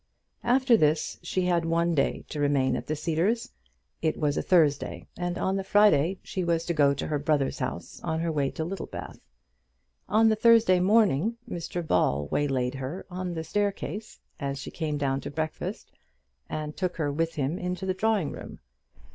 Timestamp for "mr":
11.47-11.85